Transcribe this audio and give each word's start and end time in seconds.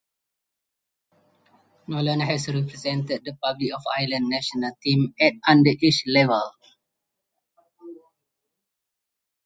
Nolan 1.85 2.21
has 2.21 2.47
represented 2.47 3.23
The 3.23 3.31
Republic 3.33 3.69
of 3.75 3.83
Ireland 3.99 4.29
national 4.29 4.71
team 4.81 5.13
at 5.21 5.33
underage 5.47 6.01
level. 6.07 6.53